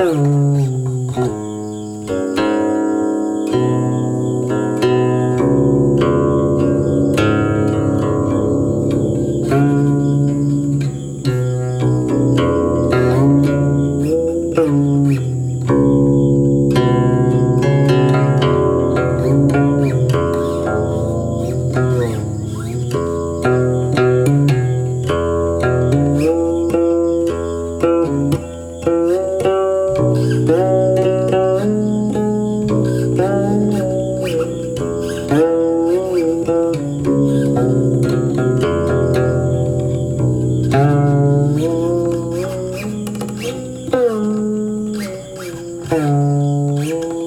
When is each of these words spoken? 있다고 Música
있다고 0.00 0.79
Música 46.30 47.19